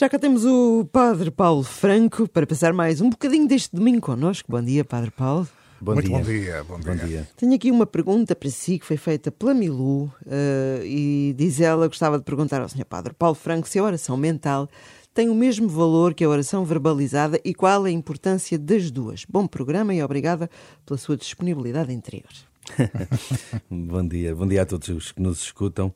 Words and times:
Já 0.00 0.08
cá 0.08 0.18
temos 0.18 0.46
o 0.46 0.88
Padre 0.90 1.30
Paulo 1.30 1.62
Franco 1.62 2.26
para 2.26 2.46
passar 2.46 2.72
mais 2.72 3.02
um 3.02 3.10
bocadinho 3.10 3.46
deste 3.46 3.76
domingo 3.76 4.00
connosco. 4.00 4.50
Bom 4.50 4.62
dia, 4.62 4.82
Padre 4.82 5.10
Paulo. 5.10 5.46
Bom 5.78 5.92
Muito 5.92 6.06
dia. 6.06 6.16
bom 6.16 6.24
dia, 6.24 6.64
bom 6.64 6.80
dia. 6.80 6.94
Bom 6.94 7.06
dia. 7.06 7.28
Tenho 7.36 7.54
aqui 7.54 7.70
uma 7.70 7.84
pergunta 7.84 8.34
para 8.34 8.48
si 8.48 8.78
que 8.78 8.86
foi 8.86 8.96
feita 8.96 9.30
pela 9.30 9.52
Milu 9.52 10.10
eh, 10.26 10.80
e 10.86 11.34
diz 11.36 11.60
ela 11.60 11.86
gostava 11.86 12.16
de 12.16 12.24
perguntar 12.24 12.62
ao 12.62 12.68
Sr. 12.70 12.86
Padre 12.86 13.12
Paulo 13.12 13.34
Franco 13.34 13.68
se 13.68 13.78
a 13.78 13.82
oração 13.82 14.16
mental 14.16 14.70
tem 15.12 15.28
o 15.28 15.34
mesmo 15.34 15.68
valor 15.68 16.14
que 16.14 16.24
a 16.24 16.30
oração 16.30 16.64
verbalizada 16.64 17.38
e 17.44 17.52
qual 17.52 17.84
a 17.84 17.90
importância 17.90 18.58
das 18.58 18.90
duas. 18.90 19.26
Bom 19.28 19.46
programa 19.46 19.92
e 19.92 20.02
obrigada 20.02 20.48
pela 20.86 20.96
sua 20.96 21.14
disponibilidade 21.14 21.92
interior. 21.92 22.49
Bom 23.70 24.06
dia. 24.06 24.34
Bom 24.34 24.46
dia 24.46 24.62
a 24.62 24.66
todos 24.66 24.88
os 24.88 25.12
que 25.12 25.20
nos 25.20 25.42
escutam. 25.42 25.94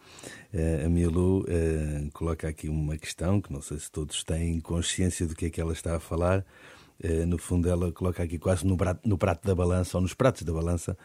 Eh, 0.53 0.85
a 0.85 0.89
Milu 0.89 1.45
eh, 1.49 2.09
coloca 2.13 2.49
aqui 2.49 2.69
uma 2.69 2.97
questão 2.97 3.41
que 3.41 3.53
não 3.53 3.61
sei 3.61 3.79
se 3.79 3.91
todos 3.91 4.23
têm 4.25 4.61
consciência 4.61 5.27
do 5.27 5.35
que 5.35 5.47
é 5.47 5.51
que 5.51 5.61
ela 5.61 5.73
está 5.73 5.97
a 5.97 6.01
falar. 6.01 6.45
Eh, 7.03 7.25
no 7.27 7.39
fundo, 7.39 7.69
ela 7.69 7.93
coloca 7.93 8.23
aqui 8.23 8.39
quase 8.39 8.67
no 8.67 8.77
prato, 8.77 9.09
no 9.09 9.19
prato 9.19 9.47
da 9.47 9.55
balança, 9.55 9.97
ou 9.97 10.03
nos 10.03 10.15
pratos 10.15 10.43
da 10.43 10.53
balança, 10.53 10.97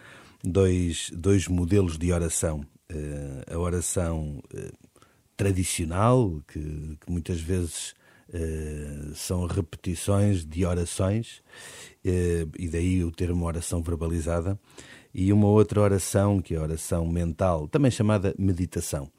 dois, 0.44 1.12
dois 1.14 1.48
modelos 1.48 1.98
de 1.98 2.12
oração. 2.12 2.66
A 3.48 3.58
oração 3.58 4.42
tradicional, 5.38 6.42
que, 6.48 6.60
que 7.00 7.12
muitas 7.12 7.40
vezes 7.40 7.94
eh, 8.32 9.12
são 9.16 9.48
repetições 9.48 10.46
de 10.46 10.64
orações, 10.64 11.42
eh, 12.06 12.46
e 12.60 12.68
daí 12.68 13.04
o 13.04 13.12
termo 13.12 13.46
oração 13.46 13.82
verbalizada, 13.82 14.60
e 15.14 15.34
uma 15.34 15.48
outra 15.48 15.82
oração, 15.82 16.42
que 16.42 16.54
é 16.54 16.58
a 16.58 16.62
oração 16.62 17.08
mental, 17.08 17.68
também 17.68 17.92
chamada 17.92 18.34
meditação. 18.38 19.10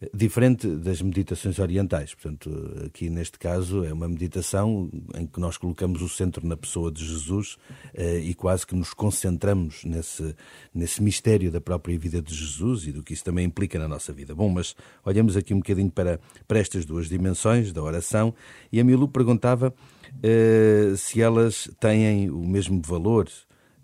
Eh, 0.00 0.10
Diferente 0.14 0.66
das 0.66 1.02
meditações 1.02 1.58
orientais, 1.58 2.14
portanto, 2.14 2.50
aqui 2.86 3.10
neste 3.10 3.38
caso 3.38 3.84
é 3.84 3.92
uma 3.92 4.08
meditação 4.08 4.90
em 5.14 5.26
que 5.26 5.38
nós 5.40 5.56
colocamos 5.56 6.02
o 6.02 6.08
centro 6.08 6.46
na 6.46 6.56
pessoa 6.56 6.90
de 6.90 7.04
Jesus 7.04 7.56
eh, 7.94 8.18
e 8.18 8.34
quase 8.34 8.66
que 8.66 8.74
nos 8.74 8.94
concentramos 8.94 9.84
nesse, 9.84 10.34
nesse 10.74 11.02
mistério 11.02 11.50
da 11.50 11.60
própria 11.60 11.98
vida 11.98 12.20
de 12.20 12.34
Jesus 12.34 12.86
e 12.86 12.92
do 12.92 13.02
que 13.02 13.12
isso 13.12 13.24
também 13.24 13.46
implica 13.46 13.78
na 13.78 13.88
nossa 13.88 14.12
vida. 14.12 14.34
Bom, 14.34 14.48
mas 14.48 14.74
olhamos 15.04 15.36
aqui 15.36 15.54
um 15.54 15.58
bocadinho 15.58 15.90
para, 15.90 16.20
para 16.46 16.58
estas 16.58 16.84
duas 16.84 17.08
dimensões 17.08 17.72
da 17.72 17.82
oração 17.82 18.34
e 18.72 18.80
a 18.80 18.84
Milu 18.84 19.08
perguntava 19.08 19.74
eh, 20.22 20.94
se 20.96 21.20
elas 21.20 21.70
têm 21.78 22.30
o 22.30 22.46
mesmo 22.46 22.80
valor 22.84 23.28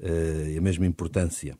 e 0.00 0.58
a 0.58 0.60
mesma 0.60 0.86
importância. 0.86 1.56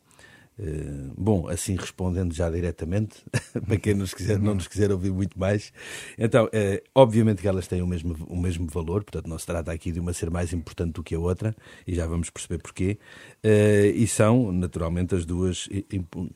Eh, 0.59 1.11
bom, 1.17 1.49
assim 1.49 1.77
respondendo 1.77 2.33
já 2.33 2.49
diretamente, 2.49 3.23
para 3.67 3.77
quem 3.77 3.93
nos 3.93 4.15
quiser, 4.15 4.39
não 4.39 4.55
nos 4.55 4.67
quiser 4.67 4.91
ouvir 4.91 5.13
muito 5.13 5.39
mais, 5.39 5.71
então, 6.17 6.49
eh, 6.51 6.83
obviamente 6.95 7.43
que 7.43 7.49
elas 7.49 7.67
têm 7.67 7.83
o 7.83 7.87
mesmo, 7.87 8.17
o 8.27 8.37
mesmo 8.37 8.67
valor, 8.67 9.05
portanto, 9.05 9.29
não 9.29 9.39
se 9.39 9.45
trata 9.45 9.71
aqui 9.71 9.93
de 9.93 10.01
uma 10.01 10.15
ser 10.15 10.31
mais 10.31 10.55
importante 10.55 10.95
do 10.95 11.03
que 11.03 11.15
a 11.15 11.19
outra, 11.19 11.55
e 11.87 11.95
já 11.95 12.07
vamos 12.07 12.31
perceber 12.31 12.59
porquê, 12.63 12.99
eh, 13.43 13.93
e 13.95 14.07
são, 14.07 14.51
naturalmente, 14.51 15.15
as 15.15 15.27
duas 15.27 15.69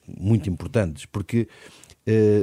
muito 0.07 0.51
importantes, 0.51 1.07
porque 1.07 1.49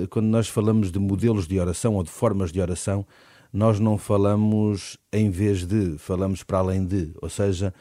quando 0.10 0.28
nós 0.28 0.48
falamos 0.48 0.92
de 0.92 1.00
modelos 1.00 1.46
de 1.46 1.60
oração 1.60 1.96
ou 1.96 2.04
de 2.04 2.10
formas 2.10 2.54
de 2.54 2.62
oração, 2.62 3.06
nós 3.52 3.82
não 3.82 3.98
falamos 3.98 4.98
em 5.12 5.30
vez 5.30 5.66
de, 5.66 5.98
falamos 5.98 6.42
para 6.42 6.60
além 6.60 6.86
de, 6.86 7.12
ou 7.22 7.30
seja, 7.30 7.74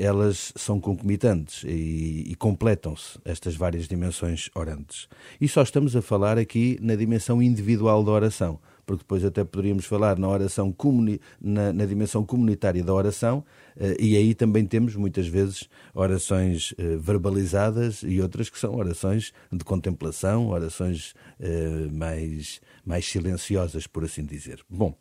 elas 0.00 0.52
são 0.56 0.80
concomitantes 0.80 1.62
e, 1.64 2.24
e 2.28 2.34
completam-se 2.34 3.18
estas 3.24 3.54
várias 3.54 3.86
dimensões 3.86 4.48
orantes. 4.54 5.08
E 5.40 5.46
só 5.46 5.62
estamos 5.62 5.94
a 5.94 6.00
falar 6.00 6.38
aqui 6.38 6.78
na 6.80 6.94
dimensão 6.94 7.42
individual 7.42 8.02
da 8.02 8.12
oração, 8.12 8.58
porque 8.88 9.02
depois 9.02 9.22
até 9.22 9.44
poderíamos 9.44 9.84
falar 9.84 10.18
na 10.18 10.26
oração 10.26 10.74
na, 11.38 11.74
na 11.74 11.84
dimensão 11.84 12.24
comunitária 12.24 12.82
da 12.82 12.94
oração, 12.94 13.44
eh, 13.76 13.96
e 14.00 14.16
aí 14.16 14.34
também 14.34 14.64
temos 14.64 14.96
muitas 14.96 15.28
vezes 15.28 15.68
orações 15.92 16.72
eh, 16.78 16.96
verbalizadas 16.96 18.02
e 18.02 18.18
outras 18.22 18.48
que 18.48 18.58
são 18.58 18.74
orações 18.74 19.34
de 19.52 19.62
contemplação, 19.62 20.48
orações 20.48 21.14
eh, 21.38 21.86
mais, 21.92 22.62
mais 22.82 23.04
silenciosas, 23.04 23.86
por 23.86 24.04
assim 24.04 24.24
dizer. 24.24 24.60
Bom, 24.70 24.96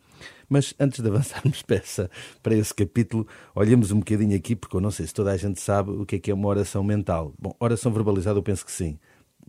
mas 0.49 0.73
antes 0.79 1.01
de 1.01 1.07
avançarmos 1.07 1.63
essa, 1.69 2.09
para 2.41 2.55
esse 2.55 2.73
capítulo, 2.73 3.27
olhemos 3.55 3.91
um 3.91 3.99
bocadinho 3.99 4.35
aqui, 4.35 4.55
porque 4.55 4.75
eu 4.75 4.81
não 4.81 4.91
sei 4.91 5.07
se 5.07 5.13
toda 5.13 5.31
a 5.31 5.37
gente 5.37 5.59
sabe 5.59 5.91
o 5.91 6.05
que 6.05 6.15
é 6.15 6.19
que 6.19 6.31
é 6.31 6.33
uma 6.33 6.47
oração 6.47 6.83
mental. 6.83 7.33
Bom, 7.39 7.55
oração 7.59 7.91
verbalizada 7.91 8.37
eu 8.37 8.43
penso 8.43 8.65
que 8.65 8.71
sim, 8.71 8.97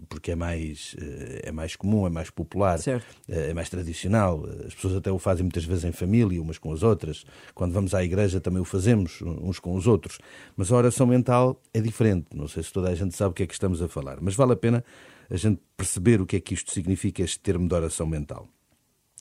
porque 0.08 0.30
é 0.30 0.36
mais, 0.36 0.94
eh, 1.00 1.40
é 1.48 1.52
mais 1.52 1.74
comum, 1.74 2.06
é 2.06 2.10
mais 2.10 2.30
popular, 2.30 2.78
Certo. 2.78 3.04
eh, 3.28 3.50
é 3.50 3.54
mais 3.54 3.68
tradicional. 3.68 4.44
As 4.66 4.74
pessoas 4.74 4.94
até 4.96 5.10
o 5.10 5.18
fazem 5.18 5.42
muitas 5.42 5.64
vezes 5.64 5.84
em 5.84 5.92
família, 5.92 6.40
umas 6.40 6.58
com 6.58 6.72
as 6.72 6.82
outras. 6.82 7.24
Quando 7.54 7.72
vamos 7.72 7.94
à 7.94 8.04
igreja 8.04 8.40
também 8.40 8.60
o 8.60 8.64
fazemos 8.64 9.20
uns 9.22 9.58
com 9.58 9.74
os 9.74 9.86
outros. 9.86 10.18
Mas 10.56 10.70
a 10.70 10.76
oração 10.76 11.06
mental 11.06 11.60
é 11.74 11.80
diferente. 11.80 12.26
Não 12.34 12.46
sei 12.46 12.62
se 12.62 12.72
toda 12.72 12.88
a 12.90 12.94
gente 12.94 13.16
sabe 13.16 13.30
o 13.30 13.34
que 13.34 13.42
é 13.42 13.46
que 13.46 13.54
estamos 13.54 13.82
a 13.82 13.88
falar, 13.88 14.18
mas 14.20 14.34
vale 14.34 14.52
a 14.52 14.56
pena 14.56 14.84
a 15.30 15.36
gente 15.36 15.60
perceber 15.76 16.20
o 16.20 16.26
que 16.26 16.36
é 16.36 16.40
que 16.40 16.54
isto 16.54 16.72
significa, 16.72 17.22
este 17.22 17.40
termo 17.40 17.68
de 17.68 17.74
oração 17.74 18.06
mental. 18.06 18.48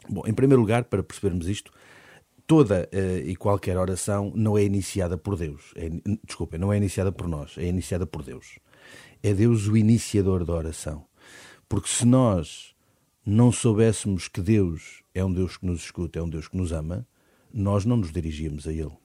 Bom, 0.09 0.23
em 0.25 0.33
primeiro 0.33 0.61
lugar, 0.61 0.85
para 0.85 1.03
percebermos 1.03 1.47
isto, 1.47 1.71
toda 2.45 2.87
eh, 2.91 3.23
e 3.25 3.35
qualquer 3.35 3.77
oração 3.77 4.31
não 4.35 4.57
é 4.57 4.63
iniciada 4.63 5.17
por 5.17 5.35
Deus. 5.35 5.73
É, 5.75 5.89
desculpa, 6.25 6.57
não 6.57 6.71
é 6.71 6.77
iniciada 6.77 7.11
por 7.11 7.27
nós, 7.27 7.57
é 7.57 7.65
iniciada 7.65 8.05
por 8.07 8.23
Deus. 8.23 8.59
É 9.21 9.33
Deus 9.33 9.67
o 9.67 9.75
iniciador 9.75 10.45
da 10.45 10.53
oração. 10.53 11.05
Porque 11.67 11.89
se 11.89 12.05
nós 12.05 12.73
não 13.25 13.51
soubéssemos 13.51 14.29
que 14.29 14.39
Deus 14.39 15.03
é 15.13 15.23
um 15.23 15.33
Deus 15.33 15.57
que 15.57 15.65
nos 15.65 15.81
escuta, 15.81 16.19
é 16.19 16.21
um 16.23 16.29
Deus 16.29 16.47
que 16.47 16.55
nos 16.55 16.71
ama, 16.71 17.05
nós 17.53 17.83
não 17.83 17.97
nos 17.97 18.11
dirigíamos 18.11 18.67
a 18.67 18.71
Ele. 18.71 18.95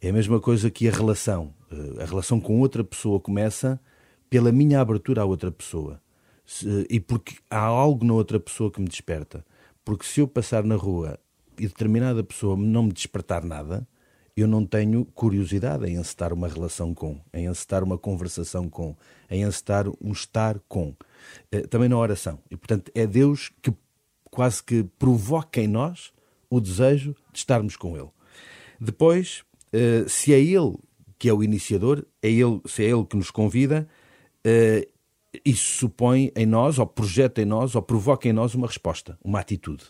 É 0.00 0.10
a 0.10 0.12
mesma 0.12 0.40
coisa 0.40 0.70
que 0.70 0.86
a 0.88 0.92
relação. 0.92 1.54
Eh, 1.70 2.02
A 2.02 2.06
relação 2.06 2.40
com 2.40 2.60
outra 2.60 2.84
pessoa 2.84 3.18
começa 3.18 3.80
pela 4.28 4.52
minha 4.52 4.80
abertura 4.80 5.22
à 5.22 5.24
outra 5.24 5.50
pessoa. 5.50 6.00
E 6.88 6.98
porque 6.98 7.36
há 7.48 7.60
algo 7.60 8.04
na 8.04 8.12
outra 8.12 8.40
pessoa 8.40 8.70
que 8.70 8.80
me 8.80 8.88
desperta. 8.88 9.44
Porque 9.90 10.06
se 10.06 10.20
eu 10.20 10.28
passar 10.28 10.62
na 10.62 10.76
rua 10.76 11.18
e 11.58 11.66
determinada 11.66 12.22
pessoa 12.22 12.56
não 12.56 12.84
me 12.84 12.92
despertar 12.92 13.42
nada, 13.44 13.84
eu 14.36 14.46
não 14.46 14.64
tenho 14.64 15.04
curiosidade 15.04 15.84
em 15.84 15.96
encetar 15.96 16.32
uma 16.32 16.46
relação 16.46 16.94
com, 16.94 17.20
em 17.34 17.46
encetar 17.46 17.82
uma 17.82 17.98
conversação 17.98 18.68
com, 18.68 18.94
em 19.28 19.42
encetar 19.42 19.88
um 20.00 20.12
estar 20.12 20.60
com. 20.68 20.94
Eh, 21.50 21.62
Também 21.62 21.88
na 21.88 21.98
oração. 21.98 22.38
E, 22.48 22.56
portanto, 22.56 22.92
é 22.94 23.04
Deus 23.04 23.50
que 23.60 23.74
quase 24.30 24.62
que 24.62 24.84
provoca 24.96 25.60
em 25.60 25.66
nós 25.66 26.12
o 26.48 26.60
desejo 26.60 27.16
de 27.32 27.40
estarmos 27.40 27.74
com 27.74 27.96
Ele. 27.96 28.10
Depois, 28.80 29.42
eh, 29.72 30.04
se 30.06 30.32
é 30.32 30.38
Ele 30.38 30.76
que 31.18 31.28
é 31.28 31.32
o 31.32 31.42
iniciador, 31.42 32.06
é 32.22 32.30
ele, 32.30 32.60
se 32.64 32.84
é 32.84 32.90
Ele 32.90 33.04
que 33.04 33.16
nos 33.16 33.32
convida, 33.32 33.88
eh, 34.44 34.86
isso 35.44 35.78
supõe 35.78 36.32
em 36.34 36.44
nós, 36.44 36.78
ou 36.78 36.86
projeta 36.86 37.40
em 37.40 37.44
nós, 37.44 37.74
ou 37.76 37.82
provoca 37.82 38.28
em 38.28 38.32
nós 38.32 38.54
uma 38.54 38.66
resposta, 38.66 39.16
uma 39.24 39.38
atitude. 39.38 39.84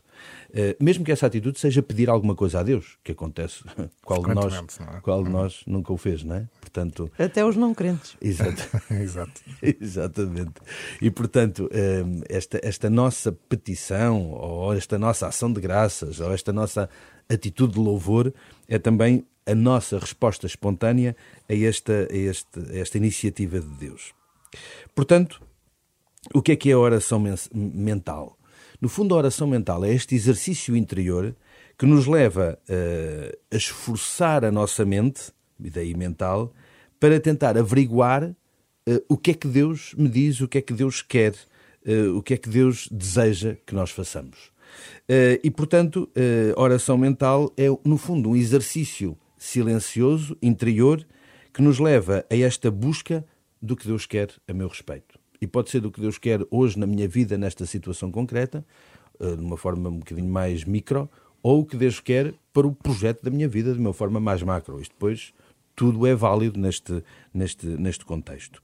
Eh, 0.53 0.77
mesmo 0.78 1.03
que 1.03 1.11
essa 1.11 1.27
atitude 1.27 1.59
seja 1.59 1.83
pedir 1.83 2.11
alguma 2.11 2.34
coisa 2.34 2.61
a 2.61 2.62
Deus, 2.62 2.99
que 3.03 3.12
acontece, 3.12 3.65
qual 4.05 4.23
de 4.23 4.34
nós, 4.34 4.79
é? 4.81 5.00
qual 5.00 5.25
de 5.25 5.31
nós 5.31 5.62
nunca 5.67 5.93
o 5.93 5.97
fez, 5.97 6.23
não 6.23 6.37
é? 6.37 6.49
Portanto, 6.61 7.11
Até 7.19 7.45
os 7.45 7.56
não 7.56 7.75
crentes. 7.75 8.17
exato. 8.21 8.62
Exato. 8.91 9.41
Exatamente. 9.62 10.61
E, 11.00 11.11
portanto, 11.11 11.71
hum, 11.73 12.21
esta, 12.29 12.61
esta 12.62 12.91
nossa 12.91 13.33
petição, 13.33 14.33
ou 14.33 14.75
esta 14.75 14.99
nossa 14.99 15.27
ação 15.27 15.50
de 15.53 15.61
graças, 15.61 16.21
ou 16.21 16.33
esta 16.33 16.53
nossa 16.53 16.89
atitude 17.29 17.75
de 17.75 17.81
louvor, 17.81 18.33
é 18.69 18.79
também 18.79 19.25
a 19.47 19.55
nossa 19.55 19.99
resposta 19.99 20.47
espontânea 20.47 21.17
a 21.49 21.55
esta, 21.55 22.09
a 22.11 22.17
este, 22.17 22.61
a 22.61 22.79
esta 22.79 22.99
iniciativa 22.99 23.59
de 23.59 23.69
Deus. 23.69 24.12
Portanto, 24.94 25.43
o 26.34 26.43
que 26.43 26.53
é 26.53 26.56
que 26.56 26.71
é 26.71 26.72
a 26.72 26.78
oração 26.78 27.19
men- 27.19 27.34
mental? 27.53 28.38
No 28.81 28.88
fundo, 28.88 29.15
a 29.15 29.19
oração 29.19 29.47
mental 29.47 29.84
é 29.84 29.93
este 29.93 30.15
exercício 30.15 30.75
interior 30.77 31.34
que 31.78 31.87
nos 31.87 32.06
leva 32.06 32.59
eh, 32.69 33.38
a 33.50 33.56
esforçar 33.56 34.44
a 34.44 34.50
nossa 34.50 34.85
mente, 34.85 35.32
daí 35.58 35.94
mental, 35.94 36.52
para 36.99 37.19
tentar 37.19 37.56
averiguar 37.56 38.35
eh, 38.87 39.02
o 39.08 39.17
que 39.17 39.31
é 39.31 39.35
que 39.35 39.49
Deus 39.49 39.94
me 39.97 40.08
diz, 40.08 40.41
o 40.41 40.49
que 40.49 40.58
é 40.58 40.62
que 40.62 40.73
Deus 40.73 41.00
quer, 41.02 41.35
eh, 41.85 42.08
o 42.08 42.23
que 42.23 42.35
é 42.35 42.37
que 42.37 42.49
Deus 42.49 42.88
deseja 42.91 43.56
que 43.67 43.75
nós 43.75 43.91
façamos. 43.91 44.50
E, 45.43 45.50
portanto, 45.50 46.08
a 46.56 46.61
oração 46.61 46.97
mental 46.97 47.52
é, 47.56 47.67
no 47.85 47.99
fundo, 47.99 48.31
um 48.31 48.37
exercício 48.37 49.19
silencioso, 49.37 50.37
interior, 50.41 51.05
que 51.52 51.61
nos 51.61 51.81
leva 51.81 52.25
a 52.31 52.37
esta 52.37 52.70
busca 52.70 53.25
do 53.61 53.77
que 53.77 53.87
Deus 53.87 54.07
quer 54.07 54.31
a 54.49 54.53
meu 54.53 54.69
respeito. 54.69 55.19
E 55.41 55.47
pode 55.47 55.71
ser 55.71 55.81
do 55.81 55.91
que 55.91 56.01
Deus 56.01 56.19
quer 56.19 56.41
hoje 56.51 56.79
na 56.79 56.87
minha 56.87 57.09
vida, 57.09 57.39
nesta 57.39 57.65
situação 57.65 58.11
concreta, 58.11 58.65
eh, 59.19 59.37
de 59.37 59.43
uma 59.43 59.57
forma 59.57 59.89
um 59.89 59.99
bocadinho 59.99 60.31
mais 60.31 60.65
micro, 60.65 61.09
ou 61.43 61.61
o 61.61 61.65
que 61.65 61.77
Deus 61.77 61.99
quer 61.99 62.35
para 62.53 62.67
o 62.67 62.75
projeto 62.75 63.23
da 63.23 63.31
minha 63.31 63.49
vida 63.49 63.73
de 63.73 63.79
uma 63.79 63.95
forma 63.95 64.21
mais 64.21 64.43
macro. 64.43 64.81
Isto 64.81 64.93
depois 64.93 65.33
tudo 65.75 66.07
é 66.07 66.15
válido 66.15 66.61
neste, 66.61 67.03
neste, 67.33 67.67
neste 67.67 68.05
contexto. 68.05 68.62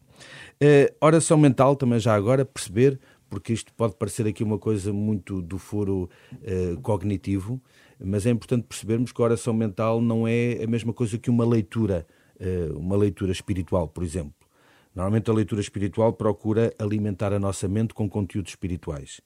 Eh, 0.60 0.92
oração 1.00 1.38
mental, 1.38 1.76
também 1.76 1.98
já 1.98 2.14
agora, 2.14 2.44
perceber, 2.44 3.00
porque 3.30 3.54
isto 3.54 3.72
pode 3.72 3.94
parecer 3.94 4.26
aqui 4.26 4.44
uma 4.44 4.58
coisa 4.58 4.92
muito 4.92 5.40
do 5.40 5.58
foro 5.58 6.10
eh, 6.42 6.76
cognitivo, 6.82 7.58
mas 7.98 8.26
é 8.26 8.30
importante 8.30 8.66
percebermos 8.68 9.12
que 9.12 9.22
a 9.22 9.24
oração 9.24 9.54
mental 9.54 10.02
não 10.02 10.28
é 10.28 10.62
a 10.62 10.66
mesma 10.66 10.92
coisa 10.92 11.16
que 11.16 11.30
uma 11.30 11.46
leitura, 11.46 12.06
uma 12.74 12.94
leitura 12.94 13.32
espiritual, 13.32 13.88
por 13.88 14.04
exemplo. 14.04 14.35
Normalmente 14.96 15.30
a 15.30 15.34
leitura 15.34 15.60
espiritual 15.60 16.14
procura 16.14 16.72
alimentar 16.78 17.30
a 17.34 17.38
nossa 17.38 17.68
mente 17.68 17.92
com 17.92 18.08
conteúdos 18.08 18.52
espirituais. 18.52 19.20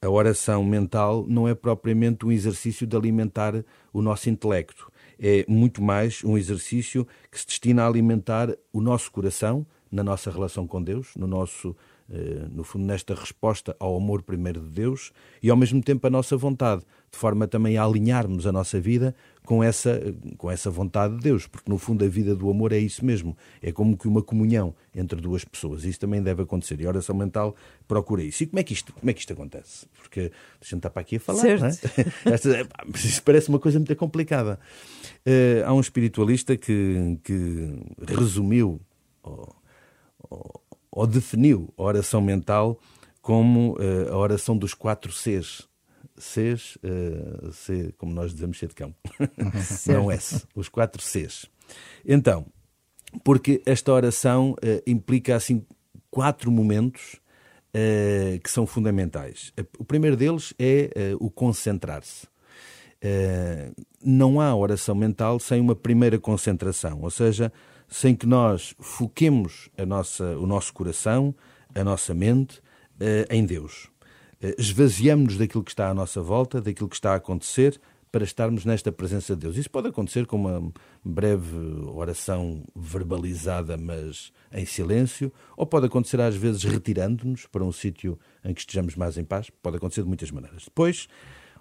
A 0.00 0.08
oração 0.08 0.62
mental 0.62 1.26
não 1.28 1.48
é 1.48 1.54
propriamente 1.54 2.24
um 2.24 2.30
exercício 2.30 2.86
de 2.86 2.96
alimentar 2.96 3.64
o 3.92 4.00
nosso 4.00 4.30
intelecto. 4.30 4.88
É 5.18 5.44
muito 5.48 5.82
mais 5.82 6.22
um 6.22 6.38
exercício 6.38 7.04
que 7.28 7.40
se 7.40 7.46
destina 7.46 7.82
a 7.82 7.88
alimentar 7.88 8.56
o 8.72 8.80
nosso 8.80 9.10
coração 9.10 9.66
na 9.90 10.04
nossa 10.04 10.30
relação 10.30 10.64
com 10.64 10.80
Deus, 10.80 11.08
no 11.16 11.26
nosso 11.26 11.74
eh, 12.08 12.46
no 12.52 12.62
fundo, 12.62 12.84
nesta 12.84 13.16
resposta 13.16 13.74
ao 13.80 13.96
amor 13.96 14.22
primeiro 14.22 14.60
de 14.60 14.68
Deus 14.68 15.12
e, 15.42 15.50
ao 15.50 15.56
mesmo 15.56 15.82
tempo, 15.82 16.06
a 16.06 16.10
nossa 16.10 16.36
vontade, 16.36 16.82
de 17.10 17.18
forma 17.18 17.48
também 17.48 17.76
a 17.76 17.84
alinharmos 17.84 18.46
a 18.46 18.52
nossa 18.52 18.80
vida 18.80 19.12
com 19.46 19.64
essa, 19.64 19.98
com 20.36 20.50
essa 20.50 20.70
vontade 20.70 21.16
de 21.16 21.22
Deus, 21.22 21.46
porque, 21.46 21.70
no 21.70 21.78
fundo, 21.78 22.04
a 22.04 22.08
vida 22.08 22.34
do 22.34 22.50
amor 22.50 22.72
é 22.72 22.78
isso 22.78 23.04
mesmo. 23.04 23.34
É 23.62 23.72
como 23.72 23.96
que 23.96 24.08
uma 24.08 24.20
comunhão 24.20 24.74
entre 24.94 25.20
duas 25.20 25.44
pessoas. 25.44 25.84
Isso 25.84 26.00
também 26.00 26.20
deve 26.20 26.42
acontecer. 26.42 26.80
E 26.80 26.84
a 26.84 26.88
oração 26.88 27.16
mental 27.16 27.54
procura 27.86 28.22
isso. 28.22 28.42
E 28.42 28.46
como 28.46 28.58
é 28.58 28.62
que 28.62 28.72
isto, 28.72 28.92
como 28.92 29.08
é 29.08 29.14
que 29.14 29.20
isto 29.20 29.32
acontece? 29.32 29.86
Porque 30.02 30.32
a 30.60 30.64
gente 30.64 30.76
está 30.76 30.90
para 30.90 31.00
aqui 31.00 31.16
a 31.16 31.20
falar, 31.20 31.40
certo. 31.40 31.60
não 31.60 31.68
é? 31.68 31.72
Esta, 32.34 32.68
isso 32.94 33.22
parece 33.22 33.48
uma 33.48 33.58
coisa 33.58 33.78
muito 33.78 33.94
complicada. 33.96 34.58
Uh, 35.24 35.64
há 35.64 35.72
um 35.72 35.80
espiritualista 35.80 36.56
que, 36.56 37.18
que 37.22 37.78
resumiu 38.06 38.80
ou 40.90 41.06
definiu 41.06 41.72
a 41.76 41.82
oração 41.82 42.20
mental 42.20 42.80
como 43.20 43.74
uh, 43.74 44.12
a 44.12 44.16
oração 44.16 44.56
dos 44.56 44.74
quatro 44.74 45.12
Cs. 45.12 45.68
Cs, 46.18 46.76
uh, 46.76 47.52
C, 47.52 47.94
como 47.98 48.12
nós 48.12 48.32
dizemos, 48.32 48.58
C 48.58 48.66
de 48.66 48.74
cão. 48.74 48.94
Não 49.86 50.10
S. 50.10 50.46
Os 50.54 50.68
quatro 50.68 51.02
Cs. 51.02 51.46
Então, 52.04 52.46
porque 53.24 53.62
esta 53.66 53.92
oração 53.92 54.52
uh, 54.52 54.82
implica 54.86 55.36
assim 55.36 55.64
quatro 56.10 56.50
momentos 56.50 57.14
uh, 57.74 58.40
que 58.40 58.50
são 58.50 58.66
fundamentais. 58.66 59.52
O 59.78 59.84
primeiro 59.84 60.16
deles 60.16 60.54
é 60.58 60.90
o 61.20 61.30
concentrar-se. 61.30 62.26
não 64.02 64.40
há 64.40 64.54
oração 64.54 64.94
mental 64.94 65.38
sem 65.38 65.60
uma 65.60 65.76
primeira 65.76 66.18
concentração, 66.18 67.00
ou 67.02 67.10
seja, 67.10 67.52
sem 67.88 68.16
que 68.16 68.26
nós 68.26 68.74
foquemos 68.80 69.68
a 69.78 69.86
nossa, 69.86 70.24
o 70.38 70.46
nosso 70.46 70.72
coração, 70.72 71.34
a 71.74 71.84
nossa 71.84 72.14
mente 72.14 72.60
em 73.30 73.44
Deus. 73.44 73.90
Uh, 74.42 74.54
Esvaziamos-nos 74.58 75.38
daquilo 75.38 75.64
que 75.64 75.70
está 75.70 75.88
à 75.88 75.94
nossa 75.94 76.20
volta, 76.20 76.60
daquilo 76.60 76.88
que 76.88 76.96
está 76.96 77.12
a 77.12 77.16
acontecer, 77.16 77.80
para 78.16 78.24
estarmos 78.24 78.64
nesta 78.64 78.90
presença 78.90 79.34
de 79.34 79.42
Deus. 79.42 79.56
Isso 79.58 79.70
pode 79.70 79.88
acontecer 79.88 80.24
com 80.24 80.36
uma 80.36 80.72
breve 81.04 81.54
oração 81.88 82.64
verbalizada, 82.74 83.76
mas 83.76 84.32
em 84.52 84.64
silêncio, 84.64 85.30
ou 85.54 85.66
pode 85.66 85.86
acontecer 85.86 86.20
às 86.20 86.34
vezes 86.34 86.62
retirando-nos 86.62 87.46
para 87.46 87.62
um 87.62 87.70
sítio 87.70 88.18
em 88.42 88.54
que 88.54 88.60
estejamos 88.60 88.96
mais 88.96 89.18
em 89.18 89.24
paz. 89.24 89.50
Pode 89.62 89.76
acontecer 89.76 90.02
de 90.02 90.08
muitas 90.08 90.30
maneiras. 90.30 90.64
Depois, 90.64 91.08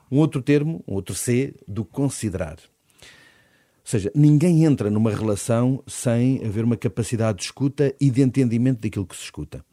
um 0.10 0.18
outro 0.20 0.42
termo, 0.42 0.82
um 0.88 0.94
outro 0.94 1.14
C, 1.14 1.54
do 1.68 1.84
considerar. 1.84 2.58
Ou 2.58 3.90
seja, 3.90 4.12
ninguém 4.16 4.66
entra 4.66 4.90
numa 4.90 5.12
relação 5.12 5.84
sem 5.86 6.44
haver 6.46 6.64
uma 6.64 6.78
capacidade 6.78 7.40
de 7.40 7.44
escuta 7.44 7.94
e 8.00 8.10
de 8.10 8.22
entendimento 8.22 8.82
daquilo 8.82 9.06
que 9.06 9.16
se 9.16 9.24
escuta. 9.24 9.64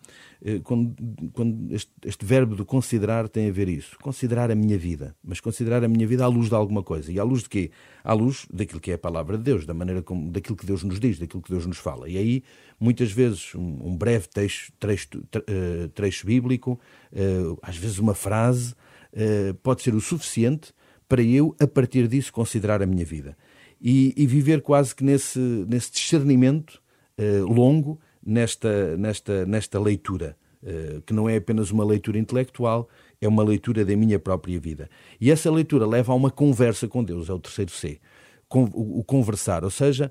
Eh, 0.45 0.59
quando, 0.59 0.97
quando 1.33 1.73
este, 1.73 1.91
este, 2.05 2.25
verbo 2.25 2.57
de 2.57 2.65
considerar 2.65 3.29
tem 3.29 3.49
a 3.49 3.53
ver 3.53 3.69
isso. 3.69 3.97
Considerar 4.01 4.51
a 4.51 4.55
minha 4.55 4.77
vida. 4.77 5.15
Mas 5.23 5.39
considerar 5.39 5.85
a 5.85 5.89
minha 5.89 6.07
vida 6.07 6.25
à 6.25 6.27
luz 6.27 6.49
de 6.49 6.55
alguma 6.55 6.83
coisa. 6.83 7.13
E 7.13 7.19
à 7.19 7.23
luz 7.23 7.45
de 7.45 7.49
quê? 7.49 7.71
À 8.03 8.13
luz 8.13 8.47
daquilo 8.53 8.81
que 8.81 8.91
é 8.91 8.95
a 8.95 8.99
palavra 8.99 9.39
de 9.39 9.45
Deus, 9.45 9.65
da 9.65 9.73
maneira 9.73 10.03
como, 10.03 10.31
daquilo 10.31 10.57
que 10.57 10.67
Deus 10.67 10.83
nos 10.83 10.99
diz, 10.99 11.19
daquilo 11.19 11.43
que 11.43 11.51
Deus 11.51 11.65
nos 11.65 11.79
fala. 11.79 12.09
E 12.09 12.19
aí, 12.19 12.43
muitas 12.81 13.13
vezes, 13.13 13.55
um, 13.55 13.91
um 13.91 13.97
breve 13.97 14.27
texto, 14.29 14.73
trecho, 14.81 15.09
uh, 15.19 15.89
trecho 15.95 16.27
bíblico, 16.27 16.79
uh, 17.13 17.59
às 17.63 17.77
vezes 17.77 17.99
uma 17.99 18.15
frase, 18.15 18.75
pode 19.63 19.83
ser 19.83 19.95
o 19.95 20.01
suficiente 20.01 20.73
para 21.07 21.23
eu, 21.23 21.55
a 21.61 21.67
partir 21.67 22.09
disso, 22.09 22.33
considerar 22.33 22.83
a 22.83 22.87
minha 22.87 23.05
vida 23.05 23.37
e, 23.79 24.15
e 24.17 24.27
viver 24.27 24.63
quase 24.63 24.95
que 24.95 25.05
nesse, 25.05 25.39
nesse 25.39 25.93
discernimento 25.93 26.83
longo 27.47 28.01
nesta, 28.25 28.97
nesta, 28.97 29.47
nesta 29.47 29.81
leitura, 29.81 30.37
uh, 30.63 31.01
que 31.03 31.13
não 31.13 31.29
é 31.29 31.37
apenas 31.37 31.71
uma 31.71 31.85
leitura 31.85 32.19
intelectual, 32.19 32.89
é 33.21 33.29
uma 33.29 33.43
leitura 33.43 33.85
da 33.85 33.97
minha 33.97 34.19
própria 34.19 34.59
vida. 34.59 34.89
E 35.21 35.31
essa 35.31 35.51
leitura 35.51 35.87
leva 35.87 36.13
a 36.13 36.15
uma 36.15 36.31
conversa 36.31 36.89
com 36.89 37.03
Deus, 37.03 37.29
é 37.29 37.33
o 37.33 37.39
terceiro 37.39 37.71
C. 37.71 38.01
o, 38.51 39.05
conversar, 39.05 39.65
ou 39.65 39.71
seja, 39.71 40.11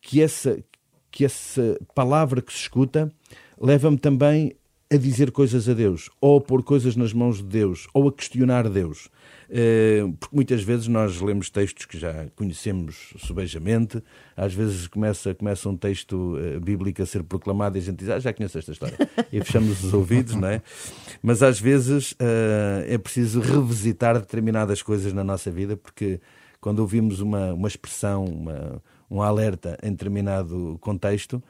que, 0.00 0.20
essa, 0.20 0.62
que 1.10 1.24
essa 1.24 1.78
palavra 1.94 2.42
que 2.42 2.52
se 2.52 2.60
escuta 2.60 3.12
leva-me 3.58 3.98
também 3.98 4.54
a 4.92 4.96
dizer 4.96 5.30
coisas 5.30 5.68
a 5.68 5.72
Deus, 5.72 6.10
ou 6.20 6.38
a 6.38 6.40
pôr 6.40 6.64
coisas 6.64 6.96
nas 6.96 7.12
mãos 7.12 7.36
de 7.36 7.44
Deus, 7.44 7.86
ou 7.94 8.08
a 8.08 8.12
questionar 8.12 8.68
Deus. 8.68 9.08
Eh, 9.48 10.02
porque 10.18 10.34
muitas 10.34 10.62
vezes 10.64 10.88
nós 10.88 11.20
lemos 11.20 11.48
textos 11.48 11.86
que 11.86 11.96
já 11.96 12.26
conhecemos 12.34 13.14
subejamente, 13.18 14.02
às 14.36 14.52
vezes 14.52 14.88
começa, 14.88 15.32
começa 15.32 15.68
um 15.68 15.76
texto 15.76 16.36
eh, 16.38 16.58
bíblico 16.58 17.00
a 17.02 17.06
ser 17.06 17.22
proclamado 17.22 17.78
e 17.78 17.80
a 17.80 17.82
gente 17.82 17.98
diz, 17.98 18.08
ah, 18.08 18.18
já 18.18 18.32
conheço 18.32 18.58
esta 18.58 18.72
história, 18.72 18.96
e 19.32 19.40
fechamos 19.40 19.84
os 19.84 19.94
ouvidos, 19.94 20.34
não 20.34 20.48
é? 20.48 20.60
Mas 21.22 21.40
às 21.40 21.60
vezes 21.60 22.14
eh, 22.18 22.86
é 22.88 22.98
preciso 22.98 23.40
revisitar 23.40 24.18
determinadas 24.18 24.82
coisas 24.82 25.12
na 25.12 25.22
nossa 25.22 25.52
vida, 25.52 25.76
porque 25.76 26.20
quando 26.60 26.80
ouvimos 26.80 27.20
uma, 27.20 27.52
uma 27.52 27.68
expressão, 27.68 28.24
uma, 28.24 28.82
um 29.08 29.22
alerta 29.22 29.78
em 29.82 29.90
determinado 29.90 30.78
contexto, 30.80 31.42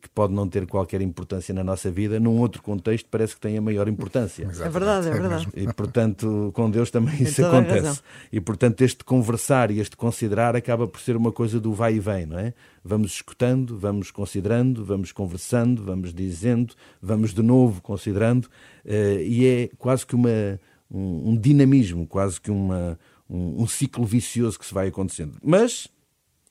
que 0.00 0.08
pode 0.10 0.32
não 0.32 0.48
ter 0.48 0.66
qualquer 0.66 1.00
importância 1.00 1.54
na 1.54 1.64
nossa 1.64 1.90
vida, 1.90 2.20
num 2.20 2.38
outro 2.38 2.62
contexto 2.62 3.08
parece 3.10 3.34
que 3.34 3.40
tem 3.40 3.56
a 3.56 3.60
maior 3.60 3.88
importância. 3.88 4.44
É 4.44 4.68
verdade, 4.68 5.08
é 5.08 5.10
verdade. 5.12 5.48
E 5.54 5.72
portanto, 5.72 6.50
com 6.54 6.70
Deus 6.70 6.90
também 6.90 7.22
isso 7.22 7.44
acontece. 7.44 8.00
E 8.30 8.40
portanto, 8.40 8.82
este 8.82 9.04
conversar 9.04 9.70
e 9.70 9.80
este 9.80 9.96
considerar 9.96 10.54
acaba 10.54 10.86
por 10.86 11.00
ser 11.00 11.16
uma 11.16 11.32
coisa 11.32 11.58
do 11.58 11.72
vai 11.72 11.94
e 11.94 12.00
vem, 12.00 12.26
não 12.26 12.38
é? 12.38 12.52
Vamos 12.84 13.12
escutando, 13.12 13.76
vamos 13.76 14.10
considerando, 14.10 14.84
vamos 14.84 15.12
conversando, 15.12 15.82
vamos 15.82 16.14
dizendo, 16.14 16.74
vamos 17.02 17.34
de 17.34 17.42
novo 17.42 17.82
considerando, 17.82 18.48
eh, 18.84 19.22
e 19.22 19.46
é 19.46 19.70
quase 19.76 20.06
que 20.06 20.14
uma, 20.14 20.58
um, 20.90 21.30
um 21.30 21.36
dinamismo, 21.36 22.06
quase 22.06 22.40
que 22.40 22.50
uma, 22.50 22.98
um, 23.28 23.62
um 23.62 23.66
ciclo 23.66 24.04
vicioso 24.04 24.58
que 24.58 24.64
se 24.64 24.72
vai 24.72 24.88
acontecendo. 24.88 25.36
Mas 25.42 25.88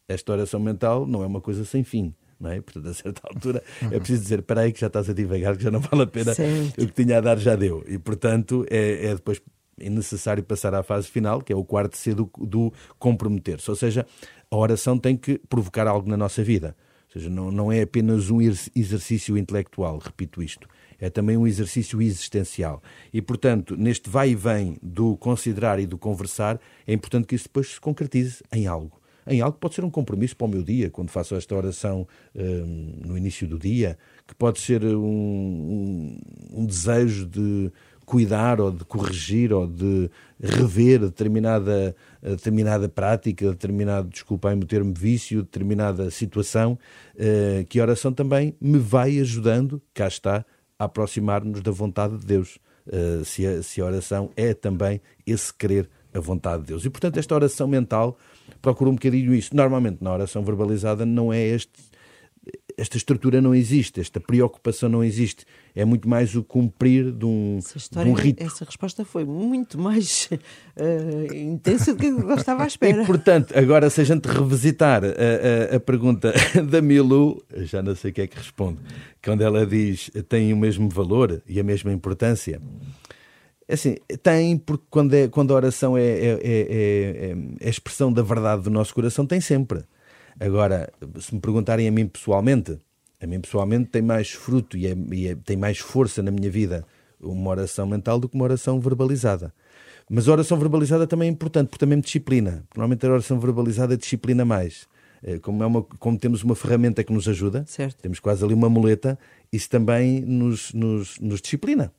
esta 0.07 0.31
oração 0.31 0.59
mental 0.59 1.07
não 1.07 1.23
é 1.23 1.27
uma 1.27 1.41
coisa 1.41 1.63
sem 1.63 1.83
fim 1.83 2.13
não 2.39 2.51
é? 2.51 2.61
Portanto, 2.61 2.89
a 2.89 2.93
certa 2.93 3.21
altura 3.27 3.63
é 3.91 3.97
preciso 3.97 4.21
dizer: 4.23 4.39
espera 4.39 4.61
aí, 4.61 4.71
que 4.71 4.79
já 4.79 4.87
estás 4.87 5.09
a 5.09 5.13
divagar, 5.13 5.57
que 5.57 5.63
já 5.63 5.71
não 5.71 5.79
vale 5.79 6.03
a 6.03 6.07
pena, 6.07 6.33
certo. 6.33 6.83
o 6.83 6.87
que 6.87 7.03
tinha 7.03 7.17
a 7.17 7.21
dar 7.21 7.37
já 7.37 7.55
deu. 7.55 7.83
E, 7.87 7.97
portanto, 7.97 8.65
é, 8.69 9.07
é 9.07 9.15
depois 9.15 9.41
é 9.79 9.89
necessário 9.89 10.43
passar 10.43 10.73
à 10.73 10.81
fase 10.81 11.07
final, 11.07 11.41
que 11.41 11.53
é 11.53 11.55
o 11.55 11.63
quarto 11.63 11.95
C 11.97 12.13
do, 12.13 12.29
do 12.39 12.73
comprometer-se. 12.97 13.69
Ou 13.69 13.75
seja, 13.75 14.05
a 14.49 14.55
oração 14.55 14.97
tem 14.97 15.15
que 15.15 15.39
provocar 15.49 15.87
algo 15.87 16.09
na 16.09 16.17
nossa 16.17 16.43
vida. 16.43 16.75
Ou 17.07 17.13
seja, 17.13 17.29
não, 17.29 17.51
não 17.51 17.71
é 17.71 17.83
apenas 17.83 18.29
um 18.29 18.41
exercício 18.41 19.37
intelectual, 19.37 19.97
repito 19.99 20.41
isto, 20.41 20.67
é 20.99 21.09
também 21.09 21.37
um 21.37 21.45
exercício 21.45 22.01
existencial. 22.01 22.81
E, 23.13 23.21
portanto, 23.21 23.77
neste 23.77 24.09
vai 24.09 24.31
e 24.31 24.35
vem 24.35 24.77
do 24.81 25.15
considerar 25.15 25.79
e 25.79 25.85
do 25.85 25.97
conversar, 25.97 26.59
é 26.85 26.93
importante 26.93 27.27
que 27.27 27.35
isso 27.35 27.45
depois 27.45 27.73
se 27.73 27.79
concretize 27.79 28.41
em 28.51 28.65
algo 28.65 28.99
em 29.27 29.41
algo 29.41 29.55
que 29.55 29.59
pode 29.59 29.75
ser 29.75 29.83
um 29.83 29.89
compromisso 29.89 30.35
para 30.35 30.45
o 30.45 30.49
meu 30.49 30.63
dia, 30.63 30.89
quando 30.89 31.09
faço 31.09 31.35
esta 31.35 31.55
oração 31.55 32.07
um, 32.35 32.93
no 33.05 33.17
início 33.17 33.47
do 33.47 33.59
dia, 33.59 33.97
que 34.25 34.33
pode 34.35 34.59
ser 34.59 34.83
um, 34.83 34.97
um, 35.03 36.17
um 36.51 36.65
desejo 36.65 37.25
de 37.25 37.71
cuidar 38.07 38.61
ou 38.61 38.71
de 38.71 38.85
corrigir 38.85 39.51
ou 39.51 39.67
de 39.67 40.09
rever 40.41 41.01
determinada, 41.01 41.93
determinada 42.21 42.87
prática, 42.87 43.49
determinado, 43.49 44.07
desculpem-me 44.07 44.63
o 44.63 44.65
termo, 44.65 44.93
vício, 44.93 45.43
determinada 45.43 46.09
situação, 46.09 46.79
uh, 47.15 47.65
que 47.65 47.79
a 47.79 47.83
oração 47.83 48.13
também 48.13 48.55
me 48.61 48.79
vai 48.79 49.19
ajudando, 49.19 49.81
cá 49.93 50.07
está, 50.07 50.45
a 50.79 50.85
aproximar-nos 50.85 51.61
da 51.61 51.71
vontade 51.71 52.17
de 52.17 52.25
Deus. 52.25 52.57
Uh, 52.87 53.25
se, 53.25 53.45
a, 53.45 53.61
se 53.61 53.81
a 53.81 53.85
oração 53.85 54.29
é 54.37 54.53
também 54.53 55.01
esse 55.25 55.53
querer 55.53 55.89
a 56.13 56.19
vontade 56.19 56.63
de 56.63 56.69
Deus. 56.69 56.85
E, 56.85 56.89
portanto, 56.89 57.17
esta 57.17 57.33
oração 57.35 57.67
mental 57.67 58.17
procura 58.61 58.89
um 58.89 58.93
bocadinho 58.93 59.33
isso. 59.33 59.55
Normalmente, 59.55 60.03
na 60.03 60.11
oração 60.11 60.43
verbalizada, 60.43 61.05
não 61.05 61.31
é 61.31 61.41
este. 61.41 61.71
Esta 62.77 62.95
estrutura 62.95 63.41
não 63.41 63.55
existe, 63.55 63.99
esta 63.99 64.19
preocupação 64.19 64.87
não 64.87 65.03
existe. 65.03 65.45
É 65.75 65.83
muito 65.83 66.07
mais 66.07 66.35
o 66.35 66.43
cumprir 66.43 67.11
de 67.11 67.25
um, 67.25 67.57
essa 67.57 67.77
história, 67.77 68.05
de 68.05 68.11
um 68.11 68.21
rito. 68.21 68.41
Essa 68.41 68.63
resposta 68.63 69.03
foi 69.03 69.25
muito 69.25 69.79
mais 69.79 70.29
uh, 70.31 71.33
intensa 71.35 71.93
do 71.93 71.99
que 71.99 72.05
eu 72.05 72.35
estava 72.35 72.63
à 72.63 72.67
espera. 72.67 73.01
E, 73.01 73.05
portanto, 73.05 73.57
agora, 73.57 73.89
se 73.89 73.99
a 73.99 74.03
gente 74.03 74.25
revisitar 74.27 75.03
a, 75.03 75.73
a, 75.73 75.75
a 75.75 75.79
pergunta 75.79 76.31
da 76.69 76.79
Milu, 76.79 77.43
já 77.63 77.81
não 77.81 77.95
sei 77.95 78.11
o 78.11 78.13
que 78.13 78.21
é 78.21 78.27
que 78.27 78.37
responde, 78.37 78.79
quando 79.23 79.41
ela 79.41 79.65
diz 79.65 80.11
tem 80.29 80.53
o 80.53 80.57
mesmo 80.57 80.87
valor 80.87 81.41
e 81.47 81.59
a 81.59 81.63
mesma 81.63 81.91
importância, 81.91 82.61
Assim, 83.69 83.97
tem, 84.23 84.57
porque 84.57 84.85
quando, 84.89 85.13
é, 85.13 85.27
quando 85.27 85.51
a 85.51 85.55
oração 85.55 85.97
é, 85.97 86.01
é, 86.01 86.39
é, 86.41 87.35
é, 87.59 87.69
expressão 87.69 88.13
da 88.13 88.21
verdade 88.21 88.63
do 88.63 88.69
nosso 88.69 88.93
coração, 88.93 89.25
tem 89.25 89.41
sempre. 89.41 89.83
Agora, 90.39 90.89
se 91.19 91.35
me 91.35 91.41
perguntarem 91.41 91.87
a 91.87 91.91
mim 91.91 92.07
pessoalmente, 92.07 92.79
a 93.21 93.27
mim 93.27 93.41
pessoalmente 93.41 93.89
tem 93.89 94.01
mais 94.01 94.31
fruto 94.31 94.77
e, 94.77 94.87
e 94.87 95.35
tem 95.35 95.57
mais 95.57 95.79
força 95.79 96.23
na 96.23 96.31
minha 96.31 96.49
vida 96.49 96.85
uma 97.19 97.49
oração 97.49 97.85
mental 97.85 98.19
do 98.19 98.29
que 98.29 98.35
uma 98.35 98.45
oração 98.45 98.79
verbalizada. 98.79 99.53
Mas 100.09 100.29
a 100.29 100.31
oração 100.31 100.57
verbalizada 100.57 101.05
também 101.05 101.27
é 101.27 101.31
importante, 101.31 101.67
porque 101.67 101.79
também 101.79 101.97
me 101.97 102.03
disciplina. 102.03 102.63
Normalmente 102.73 103.05
a 103.05 103.11
oração 103.11 103.37
verbalizada 103.39 103.97
disciplina 103.97 104.45
mais. 104.45 104.87
Como, 105.41 105.63
é 105.63 105.65
uma, 105.65 105.81
como 105.81 106.17
temos 106.17 106.43
uma 106.43 106.55
ferramenta 106.55 107.03
que 107.03 107.11
nos 107.11 107.27
ajuda, 107.27 107.65
certo. 107.67 107.99
temos 107.99 108.19
quase 108.19 108.45
ali 108.45 108.53
uma 108.53 108.69
muleta, 108.69 109.17
isso 109.51 109.67
também 109.67 110.21
nos, 110.21 110.71
nos, 110.71 111.19
nos 111.19 111.41
disciplina 111.41 111.91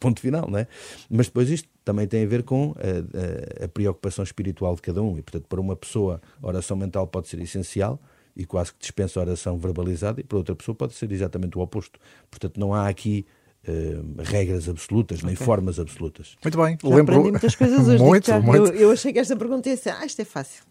ponto 0.00 0.20
final, 0.20 0.48
não 0.50 0.58
é? 0.58 0.66
Mas 1.08 1.26
depois 1.26 1.48
isto 1.50 1.68
também 1.84 2.06
tem 2.06 2.24
a 2.24 2.26
ver 2.26 2.42
com 2.42 2.74
a, 2.78 3.62
a, 3.62 3.64
a, 3.64 3.68
preocupação 3.68 4.22
espiritual 4.22 4.74
de 4.74 4.82
cada 4.82 5.02
um 5.02 5.16
e, 5.18 5.22
portanto, 5.22 5.46
para 5.48 5.60
uma 5.60 5.76
pessoa 5.76 6.20
a 6.42 6.46
oração 6.46 6.76
mental 6.76 7.06
pode 7.06 7.28
ser 7.28 7.40
essencial 7.40 8.00
e 8.36 8.44
quase 8.44 8.72
que 8.72 8.78
dispensa 8.80 9.20
a 9.20 9.22
oração 9.22 9.56
verbalizada 9.58 10.20
e 10.20 10.24
para 10.24 10.38
outra 10.38 10.54
pessoa 10.54 10.74
pode 10.74 10.94
ser 10.94 11.10
exatamente 11.12 11.56
o 11.56 11.60
oposto. 11.60 12.00
Portanto, 12.30 12.58
não 12.58 12.74
há 12.74 12.88
aqui 12.88 13.26
Uh, 13.66 14.04
regras 14.22 14.68
absolutas, 14.68 15.20
okay. 15.20 15.28
nem 15.28 15.36
formas 15.36 15.78
absolutas. 15.78 16.36
Muito 16.44 16.58
bem, 16.58 16.76
já 16.82 16.88
lembro. 16.88 17.14
Aprendi 17.14 17.30
muitas 17.30 17.54
coisas 17.54 17.88
hoje. 17.88 17.96
muito, 18.04 18.30
muito. 18.42 18.66
Eu, 18.66 18.74
eu, 18.74 18.90
achei 18.90 19.10
que 19.12 19.18
esta 19.18 19.34
pergunta 19.36 19.70
ia 19.70 19.76
ser, 19.76 19.90
ah, 19.90 20.04
isto 20.04 20.20
é 20.20 20.24
fácil. 20.24 20.62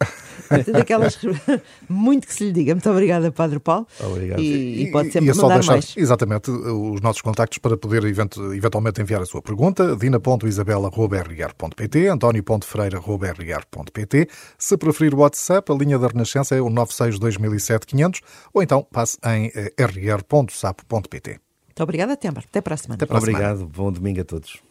Daquelas 0.72 1.18
muito 1.88 2.26
que 2.26 2.32
se 2.32 2.44
lhe 2.44 2.52
diga. 2.52 2.72
Muito 2.74 2.88
obrigada, 2.88 3.32
Padre 3.32 3.58
Paulo. 3.58 3.88
Obrigado. 3.98 4.40
E, 4.40 4.82
e 4.82 4.92
pode 4.92 5.10
sempre 5.10 5.30
e 5.30 5.34
mandar 5.34 5.54
deixar, 5.54 5.72
mais. 5.72 5.92
Exatamente, 5.96 6.50
os 6.50 7.00
nossos 7.00 7.20
contactos 7.20 7.58
para 7.58 7.76
poder 7.76 8.04
eventualmente 8.04 9.00
enviar 9.00 9.22
a 9.22 9.26
sua 9.26 9.42
pergunta. 9.42 9.96
dina.isabela.rr.pt 9.96 12.08
antonio.ferreira.rr.pt 12.08 14.28
Se 14.56 14.76
preferir 14.76 15.14
o 15.14 15.18
WhatsApp, 15.18 15.72
a 15.72 15.74
linha 15.74 15.98
da 15.98 16.06
Renascença 16.06 16.54
é 16.54 16.60
o 16.60 16.70
96 16.70 17.18
2007 17.18 17.86
500 17.86 18.20
ou 18.52 18.62
então 18.62 18.86
passe 18.90 19.16
em 19.24 19.50
eh, 19.54 19.72
rr.sapo.pt. 19.78 21.43
Muito 21.74 21.82
obrigada, 21.82 22.16
Tembar. 22.16 22.44
Até 22.48 22.60
para 22.60 22.74
a 22.74 22.76
semana. 22.76 22.98
Até 22.98 23.06
para 23.06 23.16
a 23.16 23.18
Obrigado. 23.18 23.56
Semana. 23.58 23.72
Bom 23.74 23.90
domingo 23.90 24.20
a 24.20 24.24
todos. 24.24 24.62